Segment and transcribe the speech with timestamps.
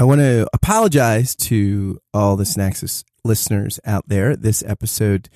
[0.00, 4.34] I want to apologize to all the Synaxis listeners out there.
[4.34, 5.28] This episode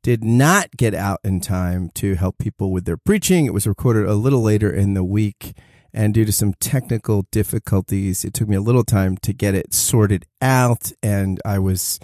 [0.00, 3.44] did not get out in time to help people with their preaching.
[3.44, 5.52] It was recorded a little later in the week.
[5.92, 9.74] And due to some technical difficulties, it took me a little time to get it
[9.74, 10.90] sorted out.
[11.02, 12.00] And I was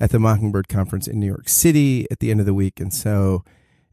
[0.00, 2.80] at the Mockingbird Conference in New York City at the end of the week.
[2.80, 3.44] And so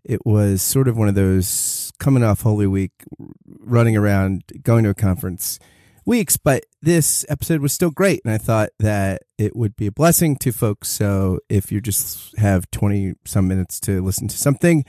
[0.03, 3.03] it was sort of one of those coming off Holy Week,
[3.45, 5.59] running around, going to a conference
[6.05, 8.21] weeks, but this episode was still great.
[8.25, 10.89] And I thought that it would be a blessing to folks.
[10.89, 14.85] So if you just have 20 some minutes to listen to something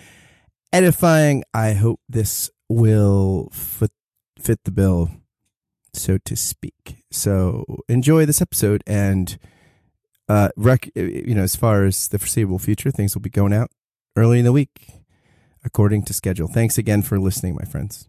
[0.72, 3.92] edifying, I hope this will fit,
[4.38, 5.10] fit the bill,
[5.92, 7.04] so to speak.
[7.10, 9.38] So enjoy this episode and,
[10.28, 13.70] uh, rec- you know, as far as the foreseeable future, things will be going out
[14.16, 15.02] early in the week
[15.64, 16.48] according to schedule.
[16.48, 18.08] Thanks again for listening, my friends.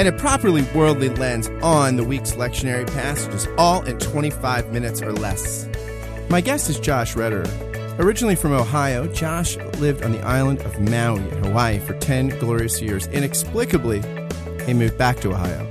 [0.00, 5.12] and a properly worldly lens on the week's lectionary passages, all in 25 minutes or
[5.12, 5.68] less.
[6.30, 7.46] My guest is Josh Retterer.
[7.98, 12.80] Originally from Ohio, Josh lived on the island of Maui in Hawaii for 10 glorious
[12.80, 13.08] years.
[13.08, 14.02] Inexplicably,
[14.64, 15.70] he moved back to Ohio.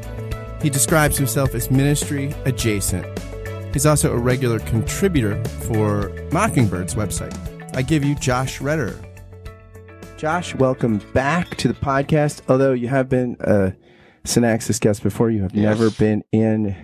[0.61, 3.07] He describes himself as ministry adjacent.
[3.73, 7.35] He's also a regular contributor for Mockingbird's website.
[7.75, 9.03] I give you Josh Retterer.
[10.17, 12.41] Josh, welcome back to the podcast.
[12.47, 13.73] Although you have been a
[14.25, 15.63] Synaxis guest before, you have Yes.
[15.77, 16.75] never been in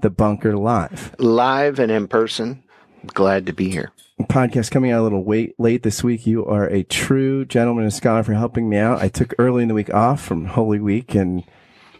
[0.00, 1.14] the bunker live.
[1.18, 2.62] live and in person.
[3.06, 3.90] Glad to be here.
[4.22, 6.26] Podcast coming out a little wait, late this week.
[6.26, 9.00] You are a true gentleman and scholar for helping me out.
[9.02, 11.42] I took early in the week off from Holy Week, and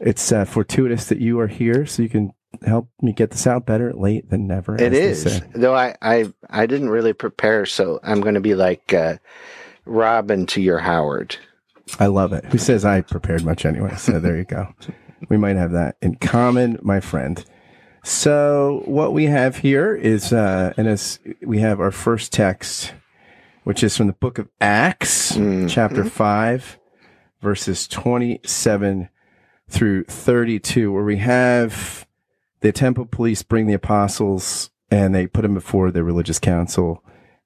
[0.01, 2.33] it's uh, fortuitous that you are here so you can
[2.67, 4.77] help me get this out better late than never.
[4.77, 8.93] It is, though I, I I didn't really prepare, so I'm going to be like
[8.93, 9.17] uh,
[9.87, 11.37] Robin to your Howard.
[11.99, 12.45] I love it.
[12.47, 13.95] Who says I prepared much anyway?
[13.97, 14.75] So there you go.
[15.29, 17.45] We might have that in common, my friend.
[18.03, 22.95] So what we have here is, uh, and as we have our first text,
[23.65, 25.35] which is from the book of Acts,
[25.69, 26.79] chapter five,
[27.43, 29.09] verses 27
[29.69, 32.07] through 32, where we have
[32.61, 37.05] the temple police bring the apostles and they put them before the religious council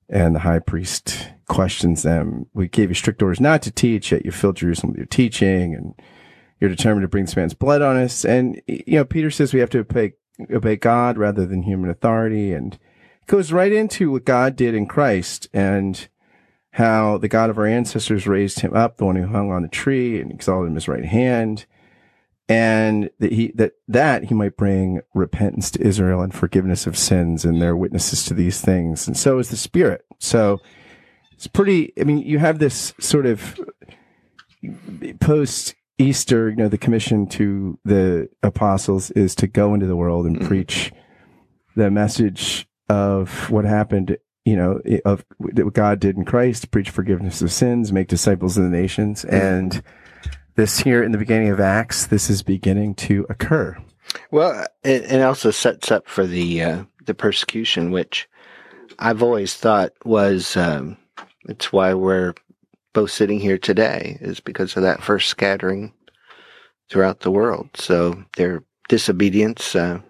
[0.09, 2.47] and the high priest questions them.
[2.54, 5.75] We gave you strict orders not to teach, yet you filled Jerusalem with your teaching,
[5.75, 5.94] and
[6.60, 8.25] you're determined to bring this man's blood on us.
[8.25, 10.14] And you know, Peter says we have to obey,
[10.53, 14.87] obey God rather than human authority, and it goes right into what God did in
[14.87, 16.09] Christ and
[16.72, 19.69] how the God of our ancestors raised him up, the one who hung on the
[19.69, 21.66] tree and exalted him his right hand.
[22.47, 27.43] And that he that that he might bring repentance to Israel and forgiveness of sins,
[27.43, 29.06] and they're witnesses to these things.
[29.06, 30.05] And so is the Spirit.
[30.19, 30.60] So
[31.32, 31.94] it's pretty.
[31.99, 33.59] I mean, you have this sort of
[35.21, 36.50] post Easter.
[36.50, 40.47] You know, the commission to the apostles is to go into the world and mm-hmm.
[40.47, 40.93] preach
[41.76, 44.19] the message of what happened.
[44.44, 48.65] You know, of what God did in Christ, preach forgiveness of sins, make disciples of
[48.65, 49.34] the nations, mm-hmm.
[49.34, 49.82] and
[50.56, 53.76] this here in the beginning of Acts, this is beginning to occur.
[54.31, 58.28] Well, it, it also sets up for the uh, the persecution, which
[58.98, 60.56] I've always thought was.
[60.56, 60.97] Um,
[61.48, 62.34] it's why we're
[62.93, 65.93] both sitting here today, is because of that first scattering
[66.91, 67.69] throughout the world.
[67.75, 70.00] So their disobedience uh,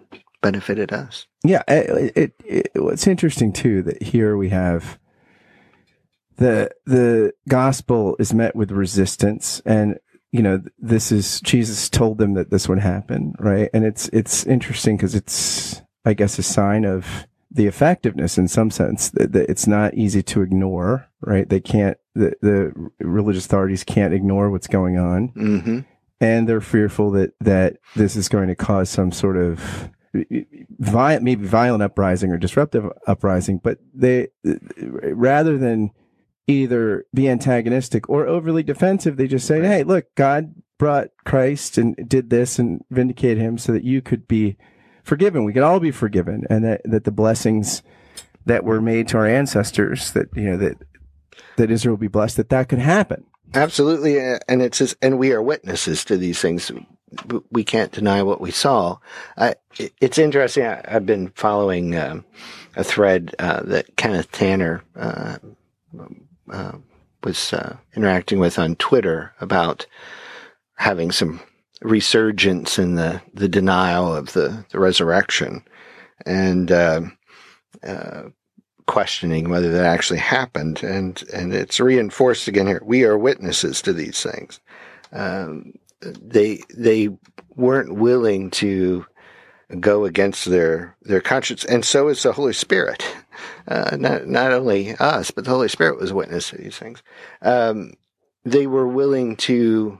[0.41, 1.25] benefited us.
[1.43, 4.99] Yeah, it, it, it, it's interesting too that here we have
[6.37, 9.97] the the gospel is met with resistance, and
[10.35, 13.69] you know this is Jesus told them that this would happen, right?
[13.73, 18.69] And it's it's interesting because it's I guess a sign of the effectiveness in some
[18.69, 21.47] sense that, that it's not easy to ignore, right?
[21.47, 25.79] They can't the the religious authorities can't ignore what's going on hmm
[26.21, 29.89] and they're fearful that that this is going to cause some sort of
[30.79, 33.59] violent, maybe violent uprising or disruptive uprising.
[33.61, 35.91] But they, rather than
[36.47, 41.95] either be antagonistic or overly defensive, they just say, "Hey, look, God brought Christ and
[42.07, 44.57] did this and vindicated Him so that you could be
[45.03, 45.43] forgiven.
[45.43, 47.81] We could all be forgiven, and that that the blessings
[48.45, 50.77] that were made to our ancestors, that you know that
[51.57, 55.31] that Israel will be blessed, that that could happen." Absolutely, and it's just, and we
[55.31, 56.71] are witnesses to these things.
[57.51, 58.97] we can't deny what we saw.
[59.77, 60.65] It's interesting.
[60.65, 62.25] I, have been following um,
[62.75, 65.37] a thread uh, that Kenneth Tanner uh,
[66.51, 66.73] uh,
[67.23, 69.85] was uh, interacting with on Twitter about
[70.77, 71.41] having some
[71.81, 75.63] resurgence in the, the denial of the, the resurrection
[76.25, 77.01] and uh,
[77.83, 78.23] uh,
[78.87, 80.83] questioning whether that actually happened.
[80.83, 82.81] And, and it's reinforced again here.
[82.83, 84.59] We are witnesses to these things.
[85.11, 87.09] Um, they, they
[87.55, 89.05] weren't willing to
[89.79, 91.65] go against their, their conscience.
[91.65, 93.03] And so is the Holy Spirit.
[93.67, 97.03] Uh, not, not only us, but the Holy Spirit was witness to these things.
[97.41, 97.93] Um,
[98.43, 99.99] they were willing to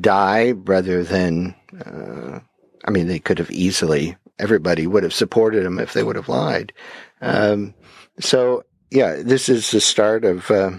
[0.00, 2.40] die rather than, uh,
[2.84, 6.28] I mean, they could have easily, everybody would have supported them if they would have
[6.28, 6.72] lied.
[7.20, 7.74] Um,
[8.18, 10.72] so, yeah, this is the start of uh,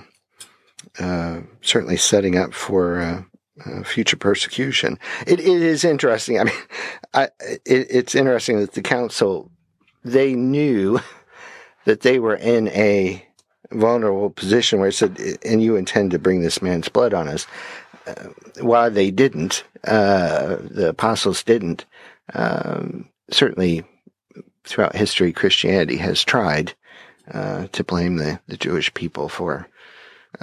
[1.00, 3.22] uh, certainly setting up for uh,
[3.66, 5.00] uh, future persecution.
[5.26, 6.40] It, it is interesting.
[6.40, 6.54] I mean,
[7.14, 7.24] I,
[7.66, 9.52] it, it's interesting that the council
[10.04, 11.00] they knew
[11.86, 13.25] that they were in a
[13.72, 17.48] vulnerable position where it said, "And you intend to bring this man's blood on us."
[18.07, 18.30] Uh,
[18.60, 21.86] while they didn't, uh, the apostles didn't.
[22.33, 23.83] Um, certainly,
[24.63, 26.74] throughout history, Christianity has tried
[27.31, 29.68] uh, to blame the, the Jewish people for.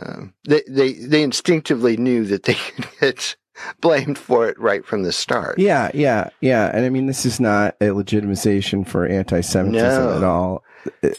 [0.00, 3.37] Um, they, they they instinctively knew that they could get
[3.81, 5.58] blamed for it right from the start.
[5.58, 6.70] Yeah, yeah, yeah.
[6.73, 10.17] And I mean, this is not a legitimization for anti-Semitism no.
[10.17, 10.62] at all.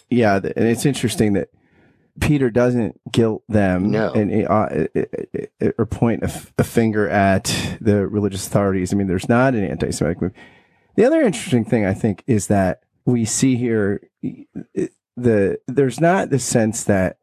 [0.10, 1.50] Yeah, and it's interesting that
[2.20, 4.12] Peter doesn't guilt them no.
[4.14, 4.88] and uh,
[5.78, 8.94] or point a, a, finger at the religious authorities.
[8.94, 10.34] I mean, there's not an anti-Semitic move.
[10.96, 14.02] The other interesting thing I think is that we see here
[15.16, 17.18] the there's not the sense that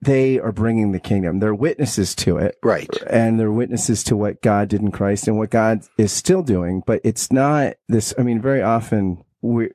[0.00, 1.38] they are bringing the kingdom.
[1.38, 2.90] They're witnesses to it, right?
[3.08, 6.82] And they're witnesses to what God did in Christ and what God is still doing.
[6.84, 8.12] But it's not this.
[8.18, 9.70] I mean, very often we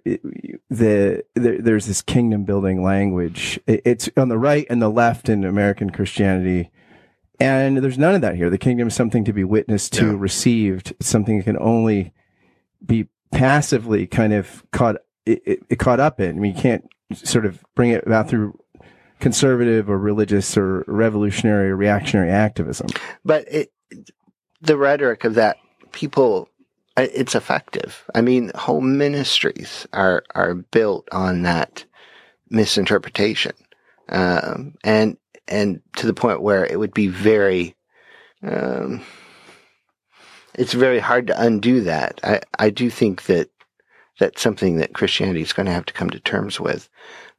[0.70, 3.60] the, the, there's this kingdom building language.
[3.68, 6.72] It, it's on the right and the left in American Christianity.
[7.40, 8.50] And there's none of that here.
[8.50, 10.16] The kingdom is something to be witnessed to, yeah.
[10.18, 10.96] received.
[11.00, 12.14] It's something that can only
[12.84, 16.38] be passively kind of caught, it, it, caught up in.
[16.38, 18.58] I mean, you can't sort of bring it about through
[19.20, 22.88] conservative or religious or revolutionary or reactionary activism.
[23.24, 23.72] But it,
[24.62, 25.58] the rhetoric of that
[25.92, 26.50] people
[27.04, 28.04] it's effective.
[28.16, 31.86] I mean, whole ministries are are built on that
[32.50, 33.54] misinterpretation,
[34.10, 35.18] um, and
[35.48, 37.76] and to the point where it would be very,
[38.44, 39.02] um,
[40.56, 42.20] it's very hard to undo that.
[42.24, 43.50] I I do think that
[44.20, 46.90] that's something that Christianity is going to have to come to terms with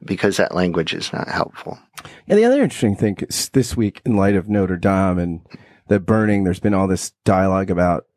[0.04, 1.78] because that language is not helpful.
[2.28, 5.40] And the other interesting thing is this week, in light of Notre Dame and
[5.88, 8.07] the burning, there's been all this dialogue about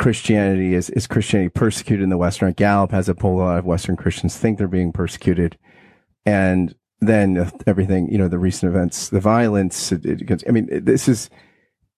[0.00, 2.50] Christianity is, is Christianity persecuted in the Western?
[2.52, 3.42] Gallup has a poll.
[3.42, 5.58] A lot of Western Christians think they're being persecuted.
[6.24, 9.92] And then everything, you know, the recent events, the violence.
[9.92, 11.28] It, it, I mean, this is,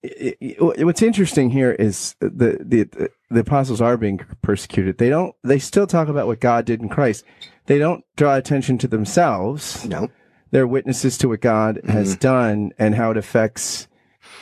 [0.03, 4.99] it, what's interesting here is the, the, the apostles are being persecuted.
[4.99, 7.25] They don't, they still talk about what God did in Christ.
[7.67, 9.87] They don't draw attention to themselves.
[9.87, 10.09] No.
[10.51, 11.91] They're witnesses to what God mm-hmm.
[11.91, 13.87] has done and how it affects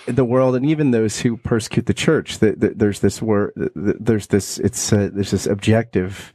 [0.07, 2.39] the world and even those who persecute the church.
[2.39, 6.33] That the, there's this word, the, there's this, it's uh, there's this objective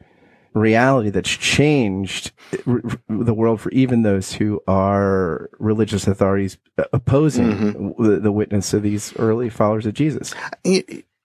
[0.53, 2.31] reality that's changed
[2.65, 6.57] the world for even those who are religious authorities
[6.93, 8.03] opposing mm-hmm.
[8.03, 10.33] the, the, witness of these early followers of Jesus.
[10.63, 10.81] You,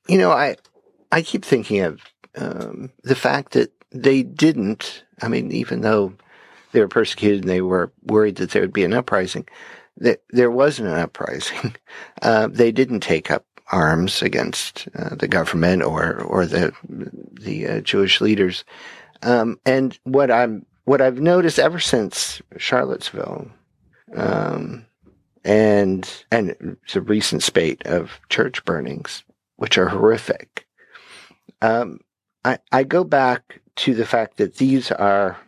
[0.08, 0.56] you know, I
[1.12, 2.00] I keep thinking of
[2.36, 5.04] um, the fact that they didn't.
[5.22, 6.14] I mean, even though
[6.72, 9.46] they were persecuted and they were worried that there would be an uprising,
[10.00, 11.74] that there wasn't an uprising.
[12.22, 16.72] Uh, they didn't take up arms against uh, the government or or the
[17.32, 18.64] the uh, Jewish leaders.
[19.22, 23.50] Um, and what I'm what I've noticed ever since Charlottesville,
[24.16, 24.84] um,
[25.44, 29.24] and and the recent spate of church burnings,
[29.56, 30.66] which are horrific.
[31.62, 32.00] Um,
[32.44, 35.38] I I go back to the fact that these are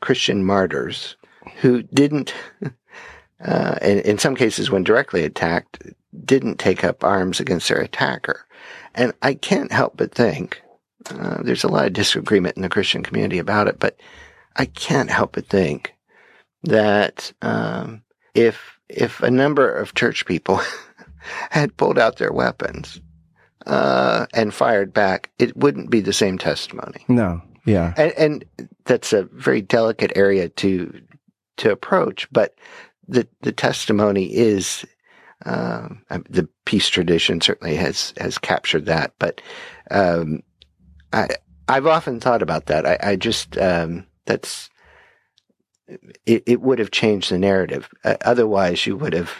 [0.00, 1.16] Christian martyrs
[1.56, 2.32] who didn't
[3.44, 5.82] uh, and in some cases, when directly attacked,
[6.24, 8.46] didn't take up arms against their attacker.
[8.94, 10.62] And I can't help but think
[11.10, 13.98] uh, there's a lot of disagreement in the Christian community about it, but
[14.56, 15.94] I can't help but think
[16.64, 18.02] that um,
[18.34, 20.60] if if a number of church people
[21.50, 23.00] had pulled out their weapons
[23.66, 27.04] uh, and fired back, it wouldn't be the same testimony.
[27.08, 31.00] No, yeah, and, and that's a very delicate area to
[31.58, 32.54] to approach, but
[33.10, 34.86] the the testimony is
[35.46, 39.40] Um, uh, the peace tradition certainly has has captured that, but
[39.90, 40.42] um,
[41.12, 41.28] I
[41.66, 42.84] I've often thought about that.
[42.84, 44.68] I, I just um, that's
[46.26, 47.88] it, it would have changed the narrative.
[48.04, 49.30] Uh, otherwise, you would have.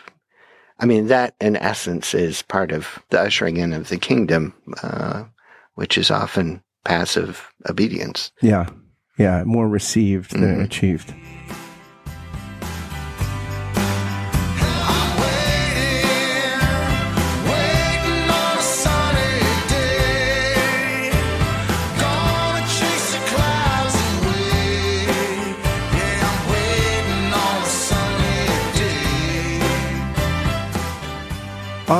[0.83, 5.25] I mean, that in essence is part of the ushering in of the kingdom, uh,
[5.75, 8.33] which is often passive obedience.
[8.41, 8.71] Yeah,
[9.19, 10.65] yeah, more received than mm-hmm.
[10.65, 11.15] achieved.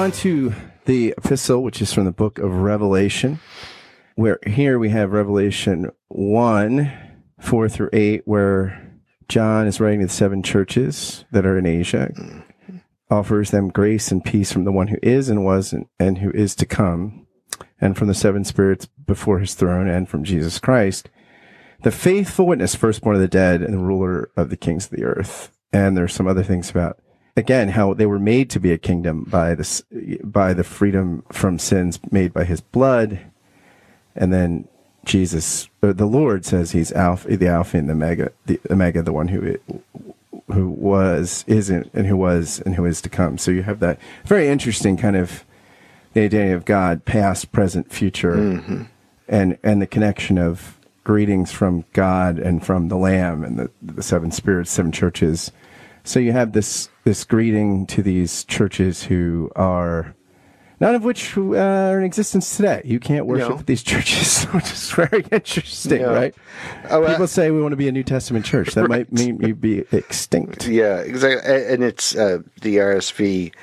[0.01, 0.55] On to
[0.87, 3.39] the epistle, which is from the book of Revelation,
[4.15, 6.93] where here we have Revelation 1,
[7.39, 12.11] 4 through 8, where John is writing to the seven churches that are in Asia,
[13.11, 16.31] offers them grace and peace from the one who is and was and, and who
[16.31, 17.27] is to come,
[17.79, 21.11] and from the seven spirits before his throne, and from Jesus Christ,
[21.83, 25.05] the faithful witness, firstborn of the dead, and the ruler of the kings of the
[25.05, 25.55] earth.
[25.75, 27.01] And there's some other things about
[27.37, 29.83] again how they were made to be a kingdom by this
[30.23, 33.21] by the freedom from sins made by his blood.
[34.15, 34.69] And then
[35.03, 39.29] jesus the lord says he's alpha the alpha and the omega the omega the one
[39.29, 39.57] who
[40.53, 43.39] who was isn't and who was and who is to come.
[43.39, 45.45] So you have that very interesting kind of
[46.13, 48.83] the identity of god past present future mm-hmm.
[49.29, 54.03] and and the connection of greetings from god and from the lamb and the, the
[54.03, 55.53] seven spirits seven churches
[56.05, 60.15] so you have this this greeting to these churches who are
[60.81, 62.83] none of which uh, are in existence today.
[62.85, 63.59] You can't worship no.
[63.59, 66.13] at these churches, which is very interesting, no.
[66.13, 66.35] right?
[66.89, 68.75] Oh, People uh, say we want to be a New Testament church.
[68.75, 69.11] That right.
[69.11, 70.67] might mean you'd be extinct.
[70.67, 71.73] Yeah, exactly.
[71.73, 73.55] And it's uh, the RSV.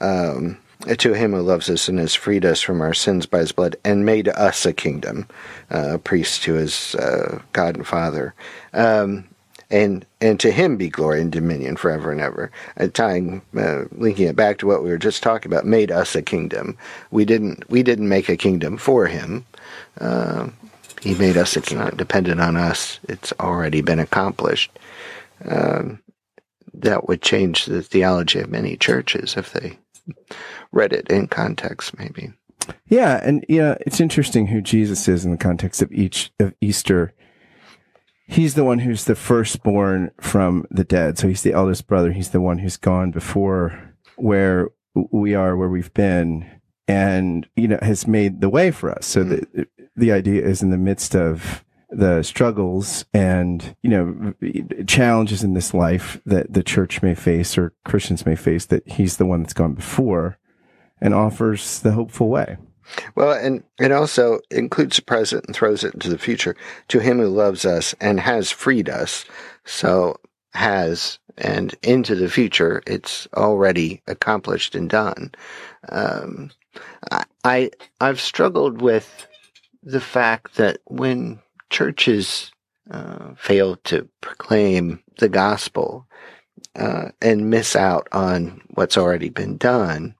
[0.00, 0.58] Um,
[0.96, 3.76] to him who loves us and has freed us from our sins by his blood
[3.84, 5.28] and made us a kingdom,
[5.70, 8.34] uh, a priest to his uh, God and Father.
[8.72, 9.28] Um,
[9.70, 12.50] and and to him be glory and dominion forever and ever.
[12.76, 16.14] Uh, tying, uh, linking it back to what we were just talking about, made us
[16.14, 16.76] a kingdom.
[17.10, 19.46] We didn't we didn't make a kingdom for him.
[20.00, 20.48] Uh,
[21.00, 23.00] he made us a kingdom, dependent on us.
[23.08, 24.78] It's already been accomplished.
[25.48, 26.02] Um,
[26.74, 29.78] that would change the theology of many churches if they
[30.72, 32.32] read it in context, maybe.
[32.86, 37.12] Yeah, and yeah, it's interesting who Jesus is in the context of each of Easter
[38.30, 41.18] he's the one who's the firstborn from the dead.
[41.18, 42.12] So he's the eldest brother.
[42.12, 46.48] He's the one who's gone before where we are, where we've been,
[46.86, 49.06] and you know has made the way for us.
[49.06, 49.60] So mm-hmm.
[49.60, 54.34] the the idea is in the midst of the struggles and you know
[54.86, 59.16] challenges in this life that the church may face or Christians may face that he's
[59.16, 60.38] the one that's gone before
[61.00, 62.58] and offers the hopeful way.
[63.14, 66.56] Well, and it also includes the present and throws it into the future.
[66.88, 69.24] To him who loves us and has freed us.
[69.64, 70.16] So
[70.52, 75.32] has and into the future, it's already accomplished and done.
[75.88, 76.50] Um,
[77.44, 77.70] I
[78.00, 79.26] I've struggled with
[79.82, 82.52] the fact that when churches
[82.90, 86.06] uh, fail to proclaim the gospel
[86.76, 90.14] uh, and miss out on what's already been done,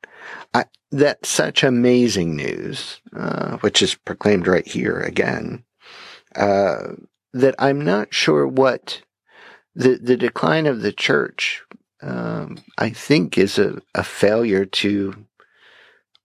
[0.54, 5.64] I, that's such amazing news, uh, which is proclaimed right here again,
[6.36, 6.94] uh,
[7.32, 9.02] that I'm not sure what
[9.74, 11.62] the the decline of the church.
[12.02, 15.26] Um, I think is a, a failure to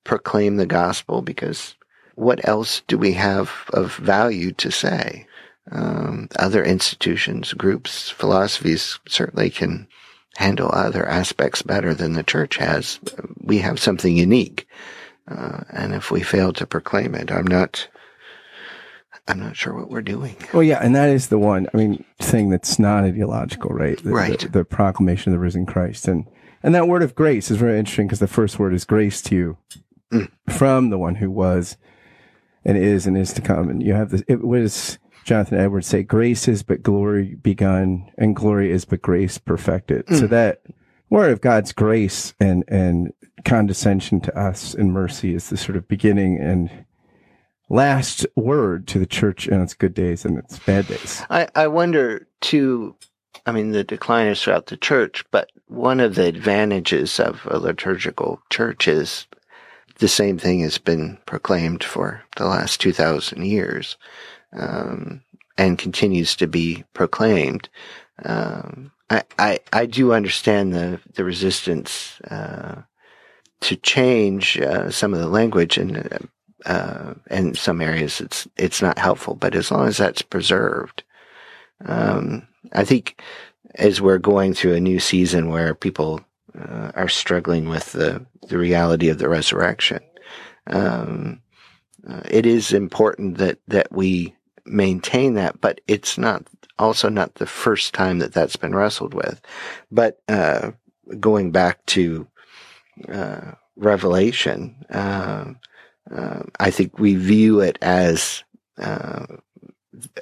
[0.05, 1.75] proclaim the gospel because
[2.15, 5.27] what else do we have of value to say?
[5.71, 9.87] Um, other institutions, groups, philosophies certainly can
[10.37, 12.99] handle other aspects better than the church has.
[13.41, 14.67] We have something unique.
[15.27, 17.87] Uh, and if we fail to proclaim it, I'm not,
[19.27, 20.35] I'm not sure what we're doing.
[20.53, 21.67] Well, yeah, and that is the one.
[21.73, 24.01] I mean, thing that's not ideological, right?
[24.03, 24.39] The, right.
[24.39, 26.27] The, the, proclamation of the risen Christ, and
[26.61, 29.35] and that word of grace is very interesting because the first word is grace to
[29.35, 29.57] you
[30.11, 30.31] mm.
[30.49, 31.77] from the one who was,
[32.63, 33.69] and is, and is to come.
[33.69, 34.21] And you have this.
[34.27, 39.39] It was Jonathan Edwards say, grace is but glory begun and glory is but grace
[39.39, 40.05] perfected.
[40.05, 40.19] Mm.
[40.19, 40.61] So that
[41.09, 43.11] word of God's grace and, and
[43.43, 46.69] condescension to us and mercy is the sort of beginning and
[47.69, 51.23] last word to the church in its good days and its bad days.
[51.31, 52.95] I, I wonder too,
[53.47, 57.57] I mean, the decline is throughout the church, but one of the advantages of a
[57.57, 59.25] liturgical church is
[59.97, 63.97] the same thing has been proclaimed for the last 2,000 years
[64.55, 65.21] um,
[65.57, 67.69] and continues to be proclaimed.
[68.23, 72.81] Um, I, I, I do understand the the resistance uh,
[73.61, 76.27] to change uh, some of the language and
[76.65, 79.35] uh, in some areas it's it's not helpful.
[79.35, 81.03] But as long as that's preserved,
[81.85, 83.21] um, I think
[83.75, 86.21] as we're going through a new season where people
[86.57, 89.99] uh, are struggling with the the reality of the resurrection,
[90.67, 91.41] um,
[92.07, 94.34] uh, it is important that that we
[94.65, 95.61] maintain that.
[95.61, 96.45] But it's not
[96.77, 99.41] also not the first time that that's been wrestled with.
[99.91, 100.71] But uh,
[101.19, 102.27] going back to
[103.07, 104.75] uh, Revelation.
[104.89, 105.53] Uh,
[106.13, 108.43] uh, I think we view it as
[108.77, 109.25] uh,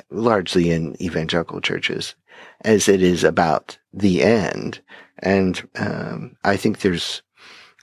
[0.09, 2.15] largely in evangelical churches
[2.61, 4.81] as it is about the end.
[5.19, 7.21] And um, I think there's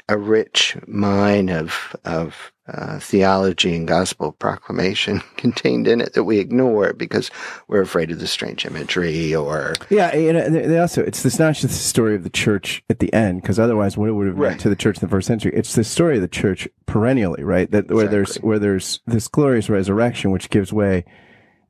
[0.09, 6.39] a rich mine of of uh, theology and gospel proclamation contained in it that we
[6.39, 7.31] ignore because
[7.69, 11.55] we're afraid of the strange imagery or yeah you know, they also it's this not
[11.55, 14.39] just the story of the church at the end because otherwise what it would have
[14.39, 14.51] right.
[14.51, 15.53] meant to the church in the first century.
[15.55, 17.71] It's the story of the church perennially right?
[17.71, 21.05] That where there's where there's this glorious resurrection which gives way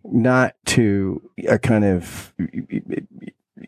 [0.04, 2.32] not to a kind of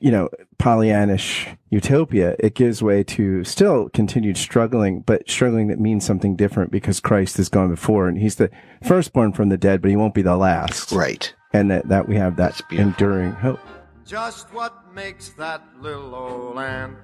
[0.02, 0.28] you know,
[0.58, 6.72] Pollyannish utopia, it gives way to still continued struggling, but struggling that means something different
[6.72, 8.50] because Christ has gone before and he's the
[8.82, 10.90] firstborn from the dead, but he won't be the last.
[10.90, 11.32] Right.
[11.52, 13.60] And that, that we have that enduring hope.
[14.04, 16.98] Just what makes that little old ant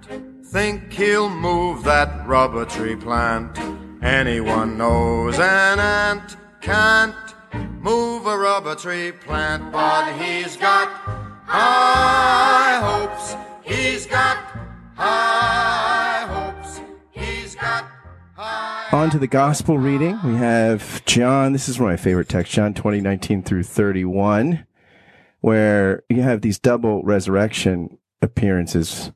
[0.47, 3.57] think he'll move that rubber tree plant?
[4.03, 7.15] Anyone knows an ant can't
[7.81, 11.18] move a rubber tree plant, but he's got
[11.49, 13.35] high hopes.
[13.63, 14.37] He's got
[14.95, 16.81] high hopes.
[17.11, 17.85] He's got
[18.35, 20.19] high On to the gospel reading.
[20.25, 21.53] We have John.
[21.53, 24.67] This is one of my favorite texts, John 20, 19 through 31,
[25.41, 29.11] where you have these double resurrection appearances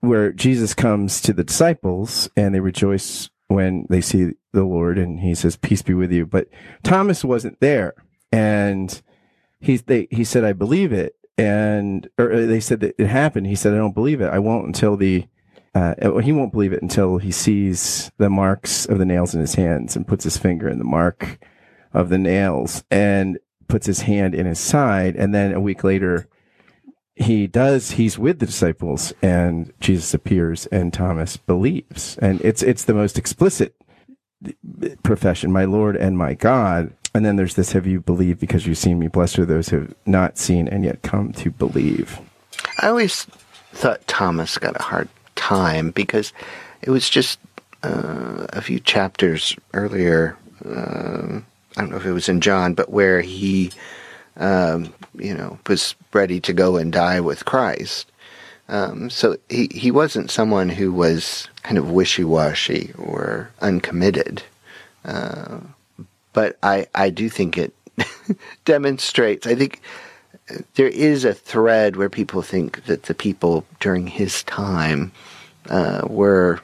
[0.00, 5.18] where Jesus comes to the disciples and they rejoice when they see the Lord and
[5.20, 6.26] he says, peace be with you.
[6.26, 6.48] But
[6.84, 7.94] Thomas wasn't there.
[8.30, 9.00] And
[9.58, 13.46] he, they, he said, I believe it and or uh, they said that it happened.
[13.46, 14.28] He said, "I don't believe it.
[14.28, 15.26] I won't until the."
[15.74, 19.56] Uh, he won't believe it until he sees the marks of the nails in his
[19.56, 21.38] hands and puts his finger in the mark
[21.92, 25.16] of the nails and puts his hand in his side.
[25.16, 26.28] And then a week later,
[27.14, 27.92] he does.
[27.92, 32.18] He's with the disciples, and Jesus appears, and Thomas believes.
[32.18, 33.74] And it's it's the most explicit
[35.02, 36.94] profession, my Lord and my God.
[37.16, 39.08] And then there's this, have you believed because you've seen me?
[39.08, 42.20] Blessed are those who have not seen and yet come to believe.
[42.82, 43.24] I always
[43.72, 46.34] thought Thomas got a hard time because
[46.82, 47.38] it was just
[47.82, 50.36] uh, a few chapters earlier.
[50.62, 51.40] Uh,
[51.78, 53.72] I don't know if it was in John, but where he,
[54.36, 58.12] um, you know, was ready to go and die with Christ.
[58.68, 64.42] Um, so he, he wasn't someone who was kind of wishy washy or uncommitted.
[65.02, 65.60] Uh,
[66.36, 67.72] but I, I do think it
[68.66, 69.46] demonstrates.
[69.46, 69.80] I think
[70.74, 75.12] there is a thread where people think that the people during his time
[75.70, 76.60] uh, were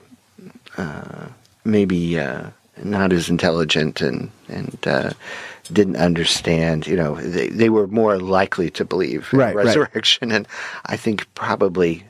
[0.76, 1.28] uh,
[1.64, 2.50] maybe uh,
[2.84, 5.12] not as intelligent and and uh,
[5.72, 6.86] didn't understand.
[6.86, 10.36] You know, they they were more likely to believe right, resurrection, right.
[10.36, 10.48] and
[10.84, 12.04] I think probably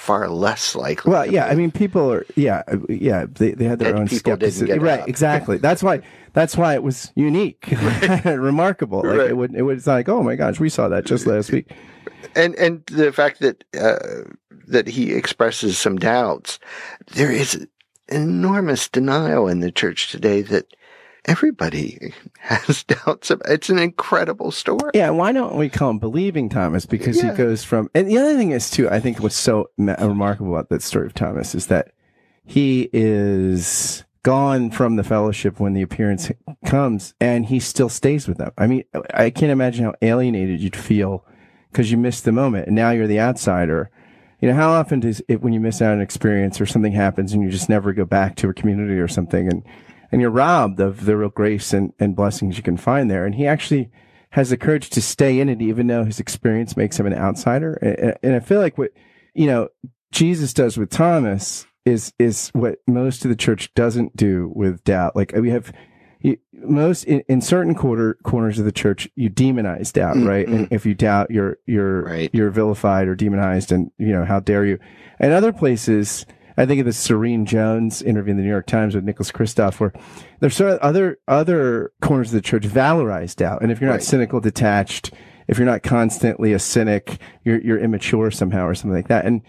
[0.00, 1.10] far less likely.
[1.10, 4.80] Well, yeah, I mean, people are, yeah, yeah, they, they had their own skepticism.
[4.80, 5.58] Right, exactly.
[5.58, 6.00] That's why,
[6.32, 7.66] that's why it was unique,
[8.24, 8.98] remarkable.
[8.98, 9.30] Like right.
[9.30, 11.72] it would, it was like, oh my gosh, we saw that just last week.
[12.34, 14.24] And, and the fact that, uh,
[14.68, 16.58] that he expresses some doubts,
[17.14, 17.66] there is
[18.08, 20.66] enormous denial in the church today that
[21.26, 23.30] everybody has doubts.
[23.30, 24.90] About, it's an incredible story.
[24.94, 26.86] Yeah, why don't we call him believing Thomas?
[26.86, 27.32] Because yeah.
[27.32, 30.68] he goes from, and the other thing is too, I think what's so remarkable about
[30.70, 31.92] that story of Thomas is that
[32.44, 36.30] he is gone from the fellowship when the appearance
[36.66, 38.52] comes and he still stays with them.
[38.58, 41.24] I mean, I can't imagine how alienated you'd feel
[41.70, 43.90] because you missed the moment and now you're the outsider.
[44.40, 46.92] You know, how often does it, when you miss out on an experience or something
[46.92, 49.62] happens and you just never go back to a community or something and
[50.12, 53.24] and you're robbed of the real grace and, and blessings you can find there.
[53.24, 53.90] And he actually
[54.30, 57.74] has the courage to stay in it, even though his experience makes him an outsider.
[57.74, 58.90] And, and I feel like what,
[59.34, 59.68] you know,
[60.12, 65.16] Jesus does with Thomas is, is what most of the church doesn't do with doubt.
[65.16, 65.72] Like we have,
[66.20, 70.26] you, most in, in, certain quarter corners of the church, you demonize doubt, mm-hmm.
[70.26, 70.46] right?
[70.46, 72.30] And if you doubt, you're you're right.
[72.32, 74.78] you're vilified or demonized, and you know how dare you.
[75.18, 76.26] And other places,
[76.56, 79.80] I think of the Serene Jones interview in the New York Times with Nicholas Kristof,
[79.80, 79.92] where
[80.40, 83.96] there's sort of other other corners of the church valorize doubt, and if you're not
[83.96, 84.02] right.
[84.02, 85.12] cynical, detached,
[85.48, 89.24] if you're not constantly a cynic, you're you're immature somehow or something like that.
[89.24, 89.42] And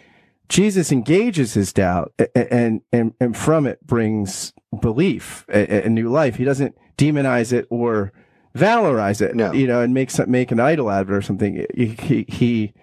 [0.52, 6.36] Jesus engages his doubt and, and, and from it brings belief and new life.
[6.36, 8.12] He doesn't demonize it or
[8.54, 9.54] valorize it, no.
[9.54, 11.66] you know, and make some, make an idol out of it or something.
[11.74, 12.74] He, he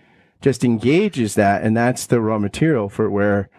[0.40, 1.62] just engages that.
[1.62, 3.50] And that's the raw material for where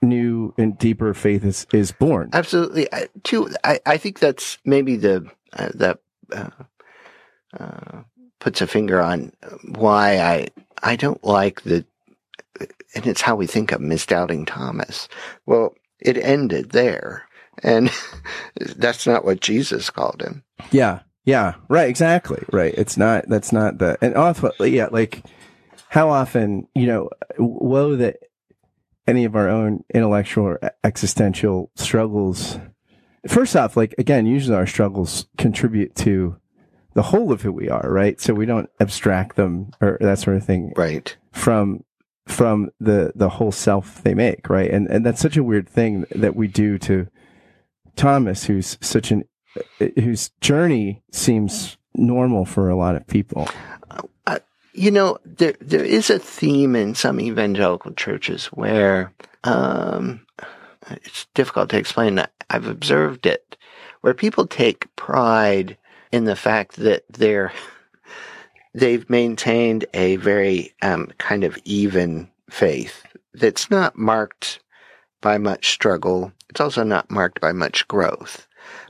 [0.00, 2.30] new and deeper faith is, is born.
[2.32, 2.86] Absolutely.
[2.94, 5.98] I, too, I, I think that's maybe the, uh, that,
[6.30, 6.50] uh,
[7.58, 8.02] uh,
[8.38, 9.32] puts a finger on
[9.64, 10.46] why I,
[10.80, 11.84] I don't like the
[12.94, 15.08] and it's how we think of misdoubting Thomas.
[15.46, 17.28] Well, it ended there.
[17.62, 17.90] And
[18.76, 20.42] that's not what Jesus called him.
[20.70, 21.00] Yeah.
[21.24, 21.54] Yeah.
[21.68, 21.88] Right.
[21.88, 22.44] Exactly.
[22.52, 22.74] Right.
[22.76, 25.24] It's not, that's not the, and often, yeah, like
[25.88, 28.18] how often, you know, woe that
[29.06, 32.58] any of our own intellectual or existential struggles,
[33.28, 36.36] first off, like again, usually our struggles contribute to
[36.94, 38.20] the whole of who we are, right?
[38.20, 40.72] So we don't abstract them or that sort of thing.
[40.76, 41.16] Right.
[41.32, 41.84] From
[42.26, 44.70] from the the whole self they make, right?
[44.70, 47.08] And and that's such a weird thing that we do to
[47.96, 49.24] Thomas, who's such an
[49.96, 53.48] whose journey seems normal for a lot of people.
[54.26, 54.38] Uh,
[54.72, 59.12] you know, there there is a theme in some evangelical churches where
[59.44, 60.26] um,
[60.90, 62.24] it's difficult to explain.
[62.48, 63.56] I've observed it,
[64.00, 65.76] where people take pride
[66.10, 67.52] in the fact that they're
[68.74, 73.02] they've maintained a very um, kind of even faith
[73.34, 74.60] that's not marked
[75.20, 76.32] by much struggle.
[76.50, 78.46] It's also not marked by much growth,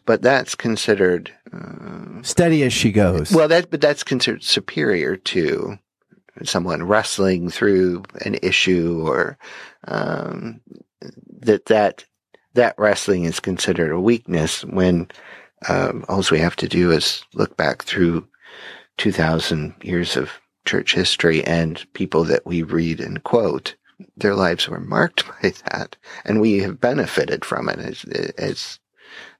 [0.07, 3.31] but that's considered uh, steady as she goes.
[3.31, 5.79] Well, that but that's considered superior to
[6.45, 9.39] someone wrestling through an issue, or
[9.87, 10.61] um,
[11.41, 12.05] that that
[12.55, 15.09] that wrestling is considered a weakness when
[15.69, 18.27] um, all we have to do is look back through
[19.03, 20.31] 2,000 years of
[20.65, 23.75] church history and people that we read and quote,
[24.17, 25.97] their lives were marked by that.
[26.25, 28.05] And we have benefited from it as,
[28.39, 28.79] as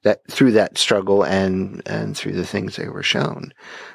[0.03, 3.53] that through that struggle and, and through the things they were shown.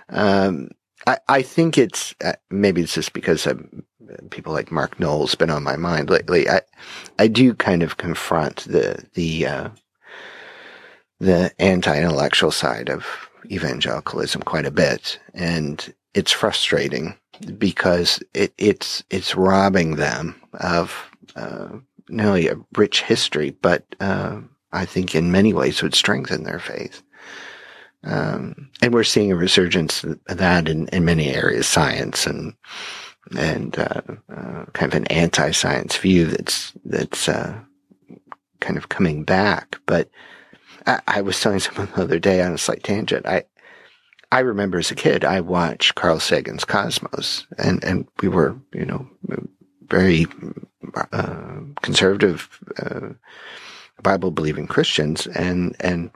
[0.08, 0.70] Um,
[1.06, 3.84] I, I think it's, uh, maybe it's just because I'm,
[4.30, 6.48] people like Mark Noll's been on my mind lately.
[6.48, 6.62] I,
[7.18, 9.68] I do kind of confront the, the, uh,
[11.20, 17.14] the anti-intellectual side of evangelicalism quite a bit, and it's frustrating
[17.56, 21.68] because it, it's it's robbing them of uh,
[22.08, 24.40] not only a rich history, but uh,
[24.72, 27.02] I think in many ways would strengthen their faith.
[28.04, 32.54] Um, and we're seeing a resurgence of that in, in many areas, science and
[33.36, 34.00] and uh,
[34.32, 37.58] uh kind of an anti-science view that's that's uh,
[38.60, 40.08] kind of coming back, but
[40.86, 43.26] I, I was telling someone the other day on a slight tangent.
[43.26, 43.44] I
[44.30, 48.84] I remember as a kid, I watched Carl Sagan's Cosmos, and and we were, you
[48.84, 49.08] know,
[49.88, 50.26] very
[51.12, 53.10] uh, conservative, uh,
[54.02, 56.10] Bible believing Christians, and and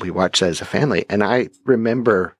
[0.00, 1.06] we watched that as a family.
[1.08, 2.36] And I remember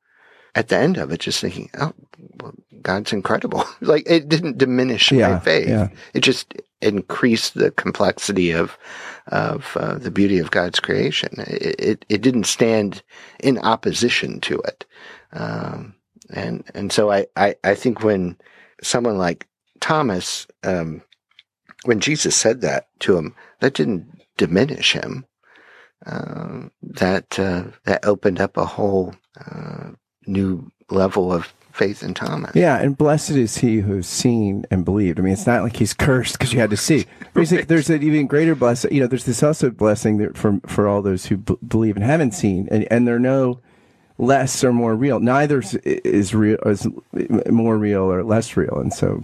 [0.55, 1.93] at the end of it, just thinking, "Oh,
[2.41, 5.89] well, God's incredible!" like it didn't diminish yeah, my faith; yeah.
[6.13, 8.79] it just increased the complexity of
[9.29, 11.35] of uh, the beauty of God's creation.
[11.39, 13.03] It, it, it didn't stand
[13.41, 14.85] in opposition to it,
[15.33, 15.95] um,
[16.31, 18.37] and and so I, I I think when
[18.83, 19.47] someone like
[19.81, 21.03] Thomas, um,
[21.85, 25.25] when Jesus said that to him, that didn't diminish him.
[26.05, 29.91] Um, that uh, that opened up a whole uh,
[30.27, 32.53] new level of faith in Thomas.
[32.55, 35.19] Yeah, and blessed is he who's seen and believed.
[35.19, 37.07] I mean, it's not like he's cursed because you had to see.
[37.35, 38.93] There's, a, there's an even greater blessing.
[38.93, 42.33] You know, there's this also blessing for for all those who b- believe and haven't
[42.33, 43.61] seen, and and they're no
[44.19, 45.21] less or more real.
[45.21, 46.87] Neither is real is
[47.51, 49.23] more real or less real, and so.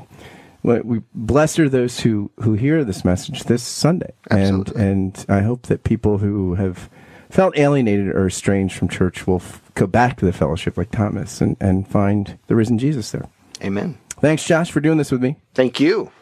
[0.65, 4.81] We blessed are those who, who hear this message this Sunday, Absolutely.
[4.81, 6.89] and and I hope that people who have
[7.33, 11.41] felt alienated or estranged from church will f- go back to the fellowship like Thomas
[11.41, 13.27] and, and find the risen Jesus there.
[13.63, 13.99] Amen.
[14.21, 15.37] Thanks, Josh, for doing this with me.
[15.55, 16.13] Thank you.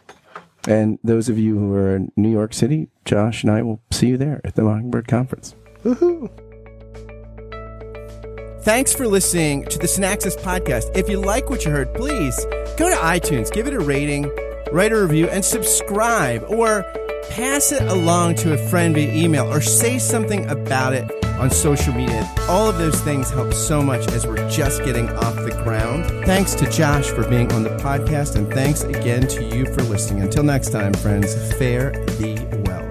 [0.68, 4.06] And those of you who are in New York City, Josh and I will see
[4.08, 5.56] you there at the Mockingbird Conference.
[5.84, 6.30] Woohoo.
[8.62, 10.96] Thanks for listening to the Synaxis podcast.
[10.96, 12.38] If you like what you heard, please
[12.76, 14.30] go to iTunes, give it a rating,
[14.70, 16.44] write a review, and subscribe.
[16.48, 16.84] Or
[17.30, 21.94] pass it along to a friend via email or say something about it on social
[21.94, 22.28] media.
[22.48, 26.04] All of those things help so much as we're just getting off the ground.
[26.26, 30.22] Thanks to Josh for being on the podcast, and thanks again to you for listening.
[30.22, 32.89] Until next time, friends, fare thee well.